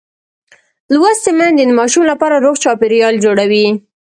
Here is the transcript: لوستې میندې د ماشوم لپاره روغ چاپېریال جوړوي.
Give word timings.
لوستې 0.93 1.31
میندې 1.37 1.63
د 1.67 1.71
ماشوم 1.79 2.03
لپاره 2.11 2.41
روغ 2.45 2.55
چاپېریال 2.63 3.15
جوړوي. 3.25 3.67